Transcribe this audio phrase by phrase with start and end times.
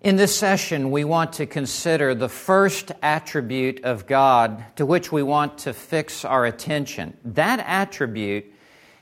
[0.00, 5.24] In this session, we want to consider the first attribute of God to which we
[5.24, 7.16] want to fix our attention.
[7.24, 8.46] That attribute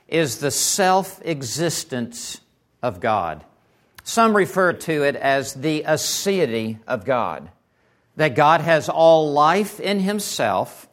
[0.09, 2.40] is the self existence
[2.82, 3.45] of God.
[4.04, 7.51] Some refer to it as the aseity of God,
[8.17, 10.88] that God has all life in Himself.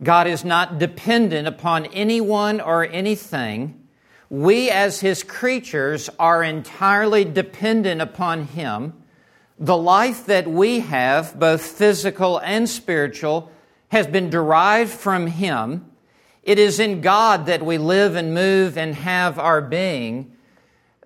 [0.00, 3.84] God is not dependent upon anyone or anything.
[4.30, 8.92] We, as His creatures, are entirely dependent upon Him
[9.58, 13.50] the life that we have, both physical and spiritual,
[13.88, 15.90] has been derived from Him.
[16.42, 20.36] It is in God that we live and move and have our being.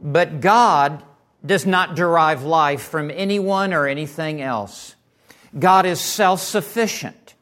[0.01, 1.03] But God
[1.45, 4.97] does not derive life from anyone or anything else.
[5.57, 7.35] God is self sufficient.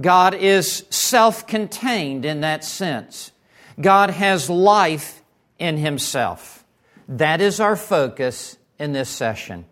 [0.00, 3.32] God is self contained in that sense.
[3.80, 5.22] God has life
[5.58, 6.64] in Himself.
[7.08, 9.64] That is our focus in this session.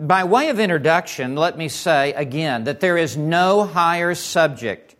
[0.00, 4.96] By way of introduction, let me say again that there is no higher subject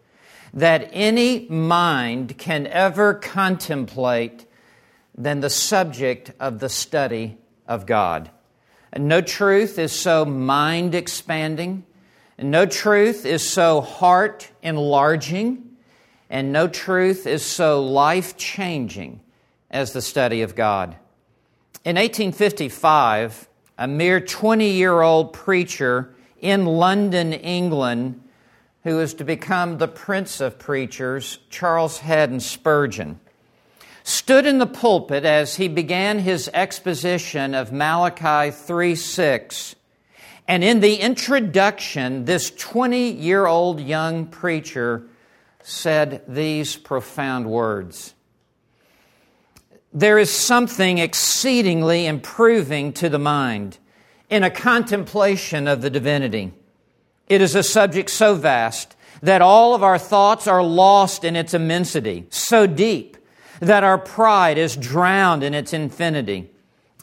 [0.52, 4.44] that any mind can ever contemplate
[5.16, 8.30] than the subject of the study of God.
[8.92, 11.86] And no truth is so mind expanding,
[12.36, 15.76] and no truth is so heart enlarging,
[16.28, 19.20] and no truth is so life changing
[19.70, 20.94] as the study of God.
[21.86, 23.48] In 1855,
[23.80, 28.20] a mere 20 year old preacher in London, England,
[28.84, 33.18] who was to become the prince of preachers, Charles Haddon Spurgeon,
[34.04, 39.74] stood in the pulpit as he began his exposition of Malachi 3 6.
[40.46, 45.04] And in the introduction, this 20 year old young preacher
[45.62, 48.14] said these profound words
[49.92, 53.78] there is something exceedingly improving to the mind
[54.28, 56.52] in a contemplation of the divinity.
[57.28, 61.54] It is a subject so vast that all of our thoughts are lost in its
[61.54, 63.16] immensity, so deep
[63.58, 66.50] that our pride is drowned in its infinity.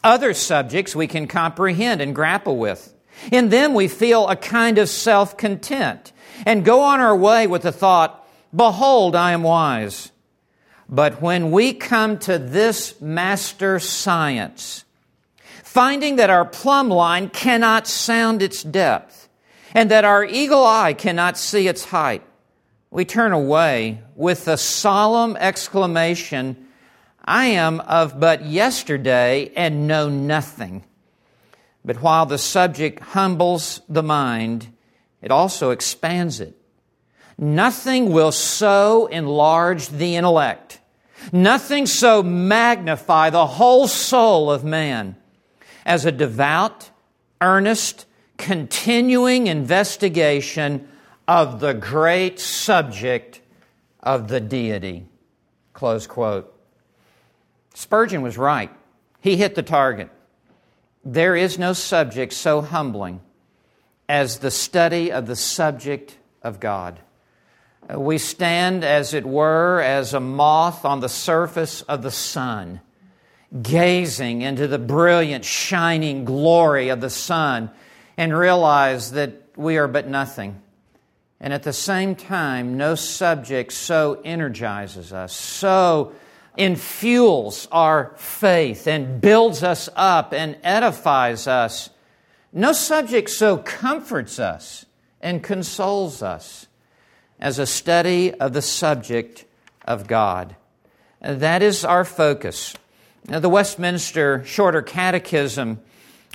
[0.02, 2.94] Other subjects we can comprehend and grapple with.
[3.30, 6.12] In them we feel a kind of self content
[6.46, 10.10] and go on our way with the thought, Behold, I am wise.
[10.88, 14.84] But when we come to this master science,
[15.62, 19.28] finding that our plumb line cannot sound its depth
[19.74, 22.22] and that our eagle eye cannot see its height,
[22.90, 26.68] we turn away with the solemn exclamation,
[27.22, 30.84] I am of but yesterday and know nothing.
[31.84, 34.68] But while the subject humbles the mind,
[35.20, 36.57] it also expands it.
[37.38, 40.80] Nothing will so enlarge the intellect,
[41.32, 45.14] nothing so magnify the whole soul of man
[45.86, 46.90] as a devout,
[47.40, 48.06] earnest,
[48.38, 50.88] continuing investigation
[51.28, 53.40] of the great subject
[54.00, 55.06] of the deity.
[55.74, 56.52] Close quote.
[57.74, 58.70] Spurgeon was right.
[59.20, 60.10] He hit the target.
[61.04, 63.20] There is no subject so humbling
[64.08, 66.98] as the study of the subject of God.
[67.92, 72.80] Uh, we stand, as it were, as a moth on the surface of the sun,
[73.62, 77.70] gazing into the brilliant, shining glory of the sun,
[78.16, 80.60] and realize that we are but nothing.
[81.40, 86.12] And at the same time, no subject so energizes us, so
[86.58, 91.90] infuels our faith and builds us up and edifies us.
[92.52, 94.84] No subject so comforts us
[95.20, 96.66] and consoles us
[97.40, 99.44] as a study of the subject
[99.84, 100.56] of God.
[101.20, 102.74] That is our focus.
[103.28, 105.80] Now, the Westminster Shorter Catechism,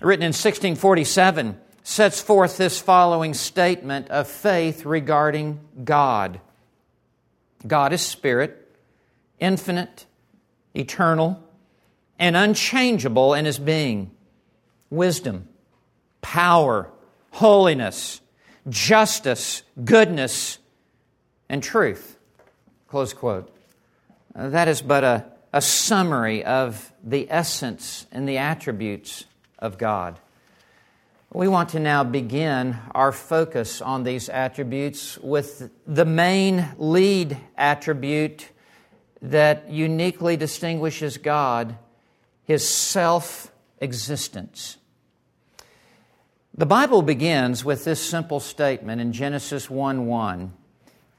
[0.02, 6.40] written in 1647, sets forth this following statement of faith regarding God
[7.66, 8.76] God is spirit,
[9.40, 10.06] infinite,
[10.74, 11.42] eternal,
[12.20, 14.12] and unchangeable in his being.
[14.90, 15.48] Wisdom,
[16.22, 16.92] power,
[17.32, 18.22] holiness,
[18.70, 20.60] justice, goodness,
[21.50, 22.18] and truth.
[22.88, 23.54] Close quote.
[24.36, 29.26] Uh, that is but a, a summary of the essence and the attributes
[29.60, 30.20] of God.
[31.32, 38.50] We want to now begin our focus on these attributes with the main lead attribute
[39.24, 41.78] that uniquely distinguishes God
[42.44, 44.78] his self existence.
[46.56, 50.54] The Bible begins with this simple statement in Genesis 1 1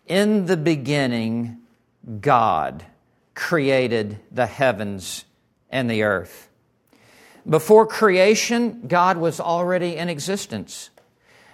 [0.06, 1.58] in the beginning,
[2.20, 2.84] God
[3.34, 5.24] created the heavens
[5.70, 6.48] and the earth.
[7.48, 10.90] Before creation, God was already in existence.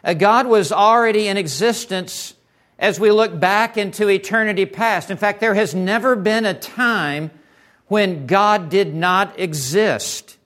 [0.05, 2.35] Uh, God was already in existence
[2.79, 5.11] as we look back into eternity past.
[5.11, 7.31] In fact, there has never been a time
[7.89, 10.39] when God did not exist.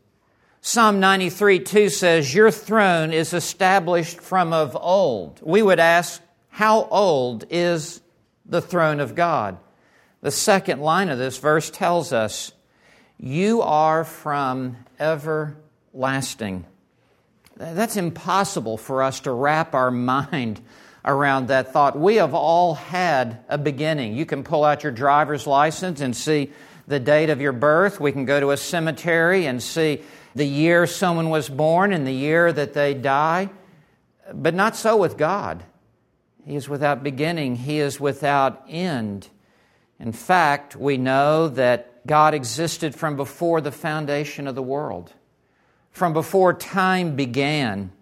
[0.60, 5.40] Psalm 93 2 says, Your throne is established from of old.
[5.42, 6.22] We would ask,
[6.54, 8.00] How old is
[8.46, 9.58] the throne of God?
[10.20, 12.52] The second line of this verse tells us,
[13.18, 16.64] You are from everlasting.
[17.56, 20.60] That's impossible for us to wrap our mind
[21.04, 21.98] around that thought.
[21.98, 24.14] We have all had a beginning.
[24.14, 26.52] You can pull out your driver's license and see
[26.86, 27.98] the date of your birth.
[27.98, 30.02] We can go to a cemetery and see
[30.36, 33.50] the year someone was born and the year that they die.
[34.32, 35.64] But not so with God.
[36.46, 39.28] He is without beginning, He is without end.
[39.98, 45.12] In fact, we know that God existed from before the foundation of the world,
[45.90, 47.92] from before time began.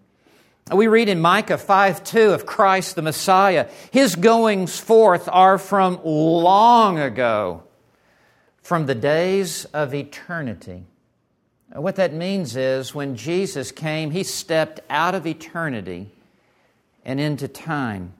[0.71, 5.99] We read in Micah 5 2 of Christ the Messiah, His goings forth are from
[6.03, 7.63] long ago,
[8.61, 10.83] from the days of eternity.
[11.73, 16.11] What that means is when Jesus came, He stepped out of eternity
[17.05, 18.13] and into time.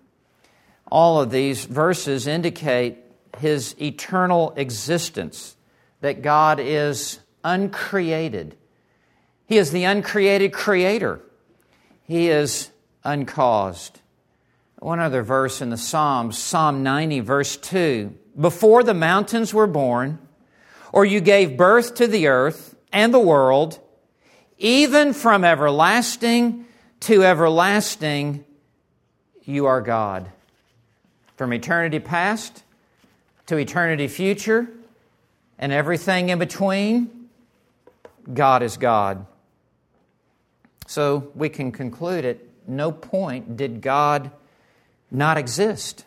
[0.93, 2.99] All of these verses indicate
[3.39, 5.55] His eternal existence,
[6.01, 8.55] that God is uncreated.
[9.47, 11.19] He is the uncreated creator.
[12.03, 12.69] He is
[13.03, 14.01] uncaused.
[14.77, 18.15] One other verse in the Psalms, Psalm 90, verse 2.
[18.39, 20.19] Before the mountains were born,
[20.91, 23.79] or you gave birth to the earth and the world,
[24.59, 26.65] even from everlasting
[26.99, 28.45] to everlasting,
[29.43, 30.29] you are God.
[31.43, 32.63] From eternity past
[33.47, 34.69] to eternity future
[35.59, 37.27] and everything in between,
[38.33, 39.25] God is God.
[40.87, 44.31] So we can conclude at no point did God
[45.11, 46.05] not exist.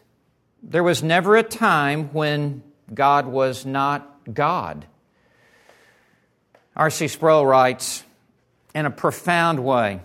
[0.63, 2.63] There was never a time when
[2.95, 4.87] God was not God.
[6.75, 7.09] R.C.
[7.09, 8.05] Sproul writes
[8.75, 10.01] in a profound way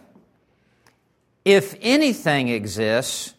[1.45, 3.33] If anything exists,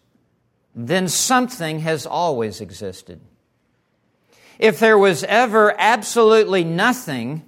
[0.74, 3.20] then something has always existed.
[4.58, 7.42] If there was ever absolutely nothing,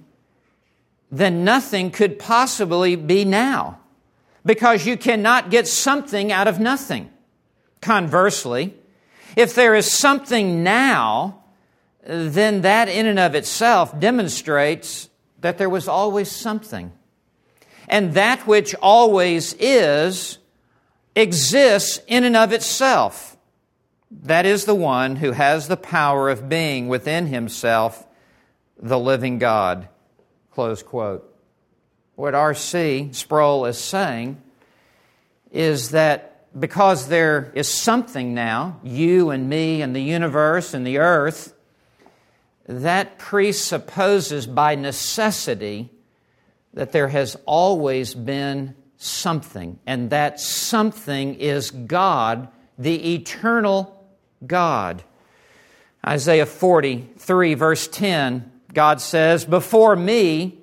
[1.11, 3.79] then nothing could possibly be now
[4.45, 7.09] because you cannot get something out of nothing.
[7.81, 8.73] Conversely,
[9.35, 11.43] if there is something now,
[12.03, 15.09] then that in and of itself demonstrates
[15.41, 16.91] that there was always something.
[17.87, 20.37] And that which always is
[21.15, 23.37] exists in and of itself.
[24.11, 28.05] That is the one who has the power of being within himself
[28.77, 29.87] the living God.
[30.51, 31.31] Close quote.
[32.15, 33.09] What R.C.
[33.11, 34.41] Sproul is saying
[35.51, 40.99] is that because there is something now, you and me and the universe and the
[40.99, 41.53] earth,
[42.67, 45.89] that presupposes by necessity
[46.73, 52.47] that there has always been something, and that something is God,
[52.77, 54.05] the eternal
[54.45, 55.03] God.
[56.05, 60.59] Isaiah 43, verse 10 God says, Before me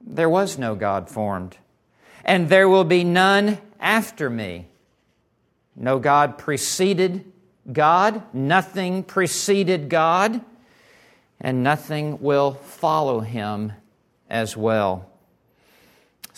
[0.00, 1.56] there was no God formed,
[2.24, 4.68] and there will be none after me.
[5.74, 7.24] No God preceded
[7.72, 10.40] God, nothing preceded God,
[11.40, 13.72] and nothing will follow him
[14.30, 15.10] as well.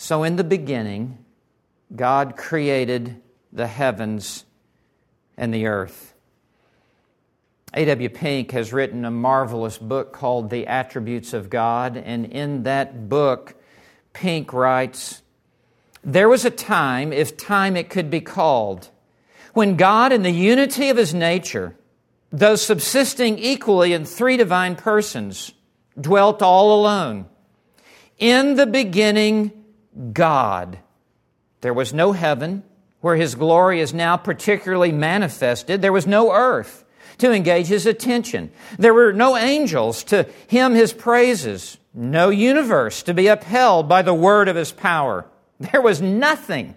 [0.01, 1.17] So, in the beginning,
[1.93, 4.45] God created the heavens
[5.35, 6.13] and the earth.
[7.73, 8.07] A.W.
[8.07, 13.55] Pink has written a marvelous book called The Attributes of God, and in that book,
[14.13, 15.21] Pink writes
[16.01, 18.87] There was a time, if time it could be called,
[19.53, 21.75] when God, in the unity of his nature,
[22.31, 25.51] though subsisting equally in three divine persons,
[25.99, 27.25] dwelt all alone.
[28.17, 29.58] In the beginning,
[30.13, 30.79] God.
[31.61, 32.63] There was no heaven,
[33.01, 35.81] where his glory is now particularly manifested.
[35.81, 36.85] There was no earth
[37.19, 38.51] to engage his attention.
[38.77, 44.13] There were no angels to hymn his praises, no universe to be upheld by the
[44.13, 45.25] word of his power.
[45.59, 46.75] There was nothing,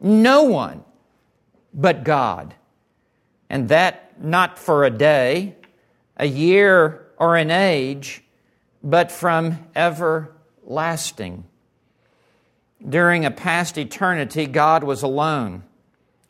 [0.00, 0.84] no one
[1.72, 2.54] but God.
[3.48, 5.56] And that not for a day,
[6.16, 8.22] a year, or an age,
[8.82, 11.44] but from everlasting.
[12.86, 15.64] During a past eternity, God was alone,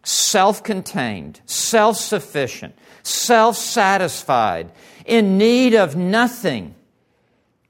[0.05, 4.71] self contained, self sufficient, self satisfied,
[5.05, 6.75] in need of nothing.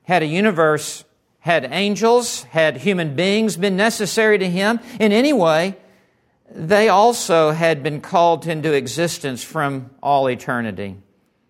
[0.03, 1.05] Had a universe
[1.45, 5.76] had angels, had human beings been necessary to him in any way,
[6.50, 10.97] they also had been called into existence from all eternity.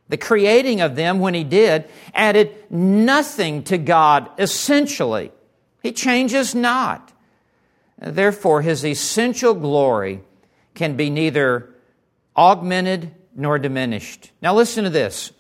[0.09, 5.31] The creating of them, when he did, added nothing to God essentially.
[5.81, 7.13] He changes not.
[7.99, 10.21] Therefore, his essential glory
[10.75, 11.71] can be neither
[12.37, 14.31] augmented nor diminished.
[14.43, 15.33] Now, listen to this.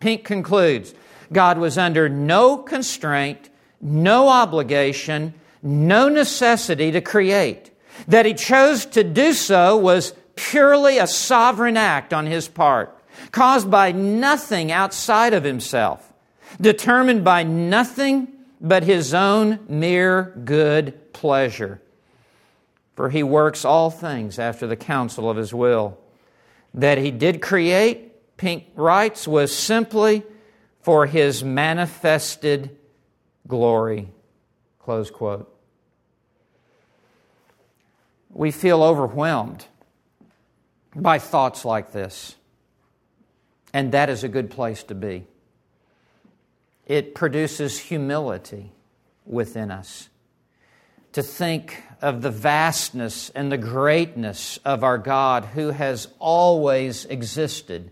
[0.00, 0.94] Pink concludes
[1.32, 3.50] God was under no constraint,
[3.80, 7.70] no obligation, no necessity to create.
[8.08, 12.96] That he chose to do so was purely a sovereign act on his part,
[13.30, 16.12] caused by nothing outside of himself,
[16.60, 18.28] determined by nothing
[18.60, 21.80] but his own mere good pleasure.
[22.94, 25.98] For he works all things after the counsel of his will.
[26.74, 30.22] That he did create, Pink writes, was simply
[30.80, 32.76] for his manifested
[33.46, 34.08] glory.
[34.78, 35.54] Close quote.
[38.30, 39.66] We feel overwhelmed
[40.94, 42.36] by thoughts like this,
[43.72, 45.26] and that is a good place to be.
[46.86, 48.72] It produces humility
[49.26, 50.08] within us
[51.12, 57.90] to think of the vastness and the greatness of our God who has always existed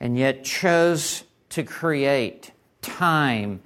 [0.00, 2.50] and yet chose to create
[2.82, 3.62] time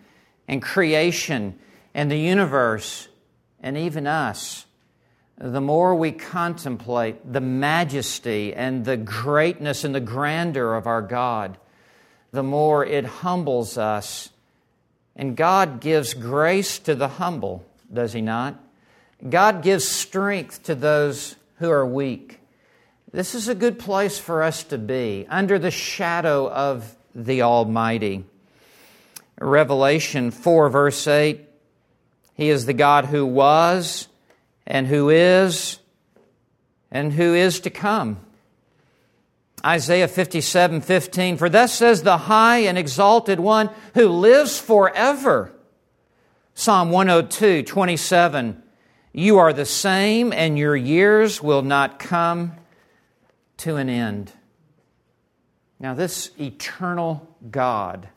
[0.47, 1.59] and creation
[1.95, 3.09] and the universe
[3.61, 4.67] and even us,
[5.39, 11.59] the more we contemplate the majesty and the greatness and the grandeur of our God,
[12.33, 14.31] the more it humbles us.
[15.17, 18.61] And God gives grace to the humble, does He not?
[19.27, 22.41] God gives strength to those who are weak.
[23.11, 28.25] This is a good place for us to be, under the shadow of the Almighty.
[29.41, 31.41] Revelation 4, verse 8
[32.35, 34.09] He is the God who was,
[34.67, 35.79] and who is,
[36.91, 38.19] and who is to come.
[39.65, 45.53] Isaiah 57, 15 For thus says the high and exalted one who lives forever.
[46.55, 48.63] Psalm 102, 27
[49.13, 52.53] You are the same, and your years will not come
[53.59, 54.33] to an end.
[55.81, 58.09] Now, this eternal God,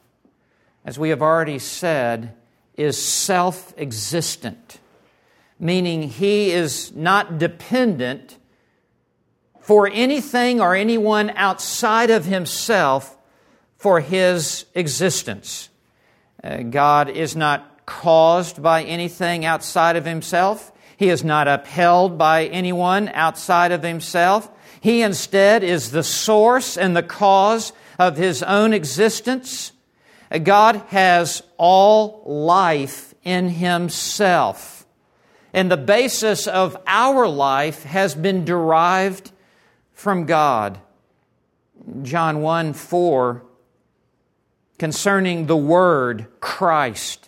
[0.84, 2.36] as we have already said,
[2.76, 4.80] is self existent,
[5.60, 8.38] meaning he is not dependent
[9.60, 13.16] for anything or anyone outside of himself
[13.78, 15.70] for his existence.
[16.44, 20.71] Uh, God is not caused by anything outside of himself.
[21.02, 24.48] He is not upheld by anyone outside of himself.
[24.82, 29.72] He instead is the source and the cause of his own existence.
[30.44, 34.86] God has all life in himself.
[35.54, 39.32] And the basis of our life has been derived
[39.94, 40.80] from God.
[42.04, 43.44] John 1 4,
[44.78, 47.28] concerning the Word, Christ.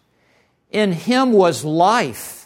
[0.70, 2.43] In him was life,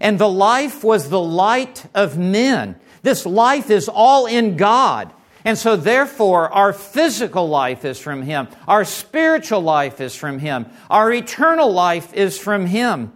[0.00, 2.78] and the life was the light of men.
[3.02, 5.12] This life is all in God.
[5.44, 8.48] And so, therefore, our physical life is from Him.
[8.66, 10.66] Our spiritual life is from Him.
[10.90, 13.12] Our eternal life is from Him.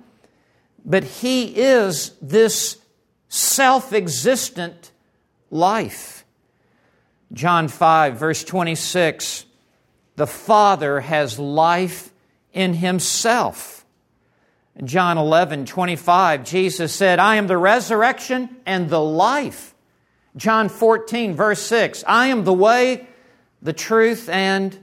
[0.85, 2.79] But He is this
[3.29, 4.93] self existent
[5.51, 6.25] life.
[7.33, 9.47] John 5, verse 26
[10.17, 12.13] the Father has life
[12.53, 13.82] in Himself.
[14.85, 19.75] John 11, 25, Jesus said, I am the resurrection and the life.
[20.37, 23.07] John 14, verse 6 I am the way,
[23.61, 24.77] the truth, and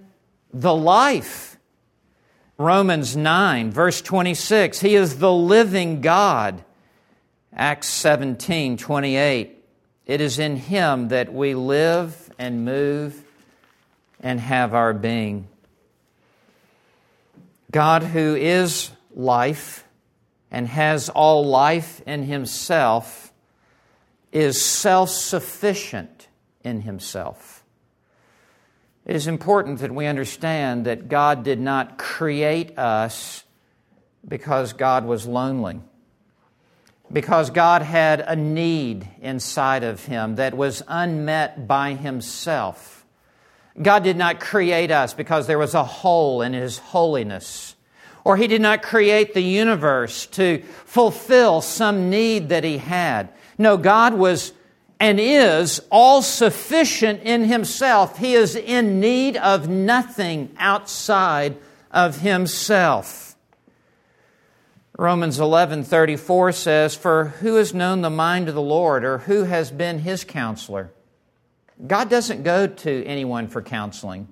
[0.53, 1.57] the life.
[2.57, 6.63] Romans 9, verse 26 He is the living God.
[7.51, 9.63] Acts 17, 28
[10.05, 13.21] It is in Him that we live and move
[14.21, 15.47] and have our being.
[17.69, 19.83] God, who is life
[20.51, 23.29] and has all life in Himself,
[24.31, 26.27] is self sufficient
[26.63, 27.63] in himself.
[29.05, 33.43] It is important that we understand that God did not create us
[34.27, 35.81] because God was lonely,
[37.11, 43.05] because God had a need inside of him that was unmet by himself.
[43.81, 47.75] God did not create us because there was a hole in his holiness.
[48.29, 53.29] Or he did not create the universe to fulfill some need that he had.
[53.57, 54.53] No, God was
[54.99, 58.19] and is all sufficient in himself.
[58.19, 61.57] He is in need of nothing outside
[61.89, 63.35] of himself.
[64.95, 69.71] Romans 11:34 says, "For who has known the mind of the Lord or who has
[69.71, 70.91] been his counselor?"
[71.87, 74.27] God doesn't go to anyone for counseling.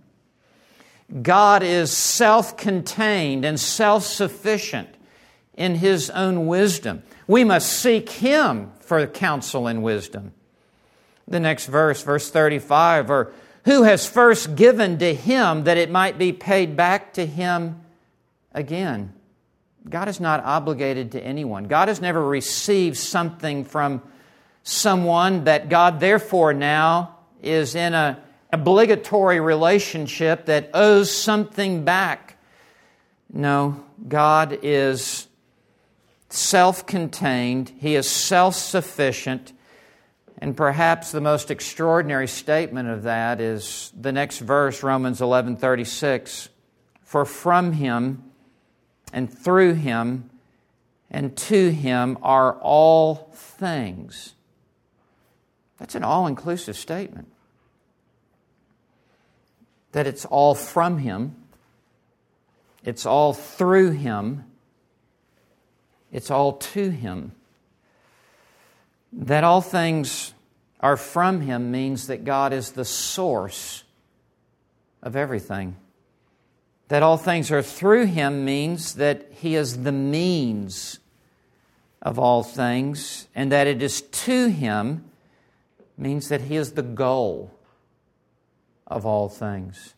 [1.22, 4.90] God is self-contained and self-sufficient
[5.54, 7.04] in his own wisdom.
[7.28, 10.34] We must seek him for counsel and wisdom.
[11.28, 13.34] The next verse, verse 35, or
[13.66, 17.82] who has first given to him that it might be paid back to him
[18.54, 19.14] again?
[19.90, 21.66] God is not obligated to anyone.
[21.66, 24.02] God has never received something from
[24.64, 28.18] someone that God therefore now is in an
[28.52, 32.38] obligatory relationship that owes something back.
[33.32, 35.28] No, God is
[36.30, 39.54] self contained, He is self sufficient.
[40.40, 46.50] And perhaps the most extraordinary statement of that is the next verse, Romans 11:36.
[47.02, 48.24] For from him
[49.12, 50.30] and through him
[51.10, 54.36] and to him are all things.
[55.80, 57.32] That's an all inclusive statement.
[59.94, 61.36] That it's all from him,
[62.84, 64.46] it's all through him,
[66.12, 67.32] it's all to him.
[69.14, 70.34] That all things
[70.80, 73.84] are from him means that God is the source
[75.02, 75.76] of everything.
[76.90, 81.00] That all things are through him means that he is the means
[82.02, 85.06] of all things, and that it is to him
[85.98, 87.57] means that he is the goal
[88.88, 89.94] of all things.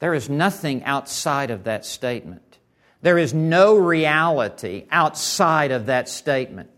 [0.00, 2.58] There is nothing outside of that statement.
[3.00, 6.70] There is no reality outside of that statement.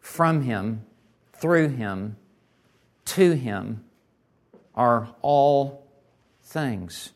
[0.00, 0.84] From him,
[1.32, 2.16] through him,
[3.06, 3.84] to him
[4.74, 5.86] are all
[6.42, 7.12] things.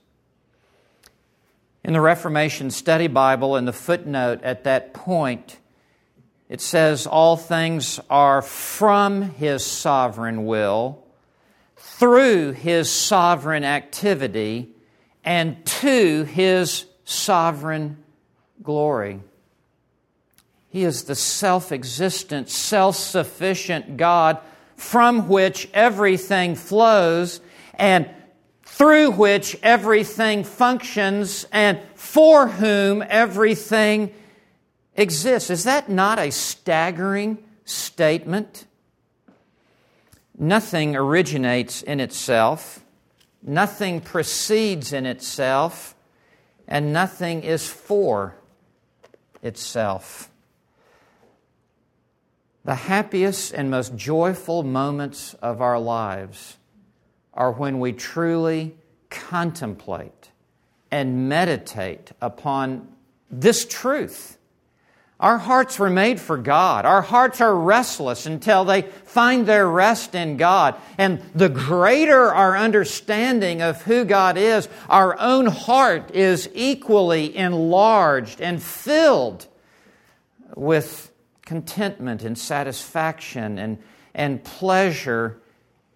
[1.84, 5.58] In the Reformation Study Bible, in the footnote at that point,
[6.48, 11.05] it says, All things are from His sovereign will,
[11.86, 14.70] through His sovereign activity,
[15.24, 18.02] and to His sovereign
[18.62, 19.20] glory.
[20.68, 24.38] He is the self existent, self sufficient God
[24.76, 27.40] from which everything flows
[27.74, 28.10] and
[28.64, 34.12] through which everything functions and for whom everything
[34.96, 35.48] exists.
[35.48, 38.66] Is that not a staggering statement?
[40.38, 42.84] Nothing originates in itself,
[43.42, 45.94] nothing proceeds in itself,
[46.68, 48.36] and nothing is for
[49.42, 50.30] itself.
[52.64, 56.56] The happiest and most joyful moments of our lives
[57.32, 58.76] are when we truly
[59.08, 60.30] contemplate
[60.90, 62.88] and meditate upon
[63.30, 64.38] this truth.
[65.18, 66.84] Our hearts were made for God.
[66.84, 70.74] Our hearts are restless until they find their rest in God.
[70.98, 78.42] And the greater our understanding of who God is, our own heart is equally enlarged
[78.42, 79.46] and filled
[80.54, 81.10] with
[81.46, 83.78] contentment and satisfaction and,
[84.14, 85.40] and pleasure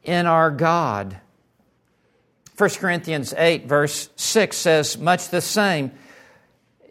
[0.03, 1.21] in our God.
[2.57, 5.93] 1 Corinthians 8, verse 6 says much the same.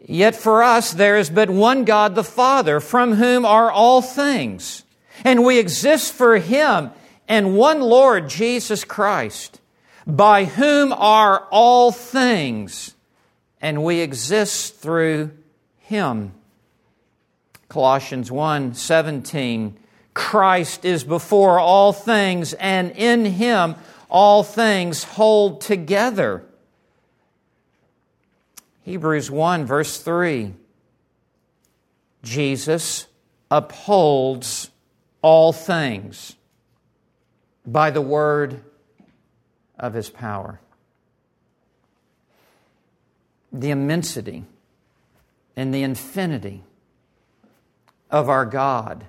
[0.06, 4.84] Yet for us there is but one God the Father, from whom are all things,
[5.24, 6.90] and we exist for Him,
[7.28, 9.60] and one Lord Jesus Christ,
[10.06, 12.94] by whom are all things,
[13.60, 15.30] and we exist through
[15.80, 16.32] Him.
[17.68, 19.76] Colossians 1 17,
[20.14, 23.76] Christ is before all things, and in Him
[24.08, 26.44] all things hold together.
[28.82, 30.54] Hebrews 1, verse 3
[32.22, 33.06] Jesus
[33.50, 34.70] upholds
[35.22, 36.36] all things
[37.66, 38.62] by the word
[39.78, 40.60] of his power.
[43.52, 44.44] The immensity
[45.56, 46.62] and the infinity
[48.10, 49.06] of our God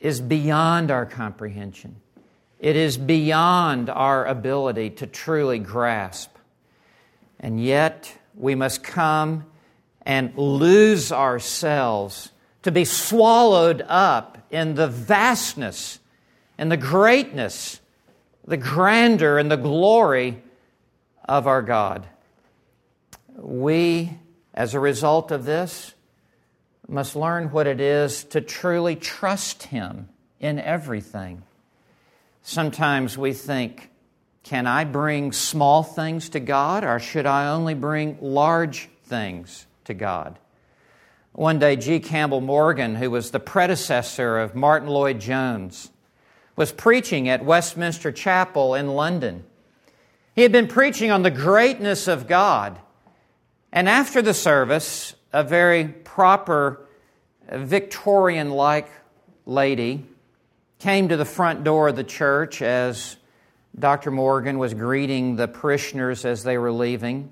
[0.00, 1.96] is beyond our comprehension.
[2.58, 6.30] It is beyond our ability to truly grasp.
[7.38, 9.46] And yet, we must come
[10.02, 12.30] and lose ourselves
[12.62, 15.98] to be swallowed up in the vastness
[16.58, 17.80] and the greatness,
[18.46, 20.42] the grandeur and the glory
[21.28, 22.06] of our God.
[23.36, 24.16] We,
[24.54, 25.94] as a result of this,
[26.88, 30.08] must learn what it is to truly trust Him
[30.40, 31.42] in everything.
[32.42, 33.90] Sometimes we think,
[34.46, 39.92] can I bring small things to God or should I only bring large things to
[39.92, 40.38] God?
[41.32, 41.98] One day, G.
[41.98, 45.90] Campbell Morgan, who was the predecessor of Martyn Lloyd Jones,
[46.54, 49.42] was preaching at Westminster Chapel in London.
[50.36, 52.78] He had been preaching on the greatness of God.
[53.72, 56.86] And after the service, a very proper,
[57.50, 58.88] Victorian like
[59.44, 60.06] lady
[60.78, 63.16] came to the front door of the church as
[63.78, 64.10] Dr.
[64.10, 67.30] Morgan was greeting the parishioners as they were leaving.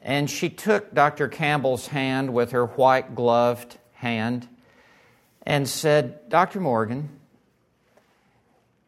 [0.00, 1.28] And she took Dr.
[1.28, 4.48] Campbell's hand with her white gloved hand
[5.42, 6.60] and said, Dr.
[6.60, 7.08] Morgan,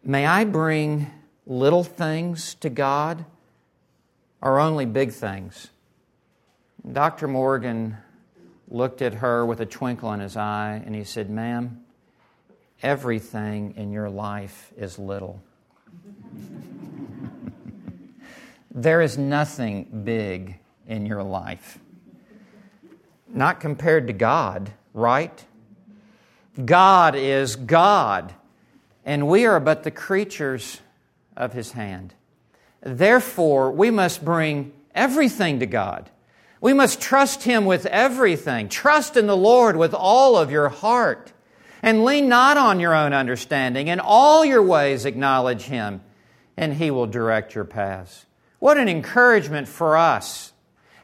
[0.03, 1.11] may I bring
[1.47, 3.25] little things to God
[4.41, 5.69] or only big things?
[6.91, 7.29] Dr.
[7.29, 7.97] Morgan
[8.69, 11.85] looked at her with a twinkle in his eye and he said, Ma'am,
[12.83, 15.43] everything in your life is little.
[18.71, 21.79] There is nothing big in your life.
[23.29, 25.45] Not compared to God, right?
[26.65, 28.35] God is God,
[29.05, 30.81] and we are but the creatures
[31.37, 32.15] of His hand.
[32.81, 36.11] Therefore, we must bring everything to God.
[36.61, 38.69] We must trust Him with everything.
[38.69, 41.33] Trust in the Lord with all of your heart.
[41.81, 43.87] And lean not on your own understanding.
[43.87, 46.01] In all your ways acknowledge Him,
[46.59, 48.27] and He will direct your paths.
[48.59, 50.53] What an encouragement for us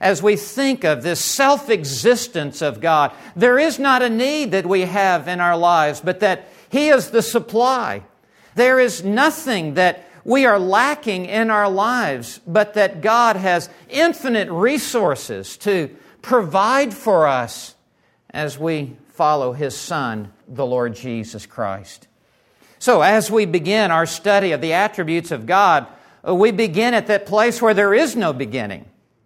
[0.00, 3.12] as we think of this self existence of God.
[3.36, 7.10] There is not a need that we have in our lives, but that He is
[7.10, 8.02] the supply.
[8.56, 14.50] There is nothing that we are lacking in our lives, but that God has infinite
[14.50, 17.76] resources to provide for us
[18.30, 22.08] as we follow His Son, the Lord Jesus Christ.
[22.84, 25.86] So, as we begin our study of the attributes of God,
[26.22, 28.84] uh, we begin at that place where there is no beginning.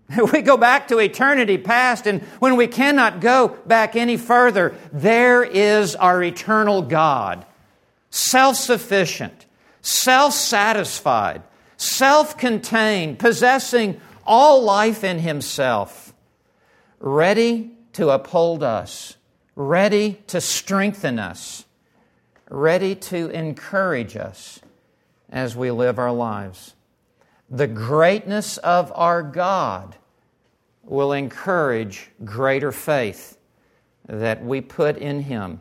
[0.32, 5.42] We go back to eternity past, and when we cannot go back any further, there
[5.42, 7.44] is our eternal God,
[8.10, 9.46] self sufficient,
[9.82, 11.42] self satisfied,
[11.76, 16.14] self contained, possessing all life in himself,
[17.00, 19.16] ready to uphold us,
[19.56, 21.64] ready to strengthen us,
[22.50, 24.60] ready to encourage us
[25.30, 26.74] as we live our lives.
[27.50, 29.96] The greatness of our God
[30.82, 33.38] will encourage greater faith
[34.06, 35.60] that we put in Him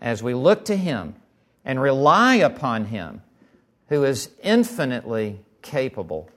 [0.00, 1.14] as we look to Him
[1.64, 3.22] and rely upon Him
[3.88, 6.28] who is infinitely capable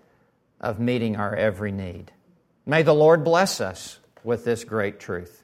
[0.62, 2.12] of meeting our every need.
[2.65, 5.43] May the Lord bless us with this great truth.